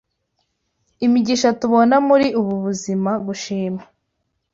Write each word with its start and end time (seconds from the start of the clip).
imigisha 1.05 1.49
tubona 1.59 1.95
muri 2.07 2.27
ubu 2.39 2.53
buzima, 2.65 3.11
gushima 3.27 3.81